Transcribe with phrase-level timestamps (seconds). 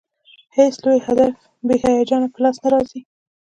[0.57, 1.33] هېڅ لوی هدف
[1.67, 2.99] بې هیجانه په لاس نه راځي.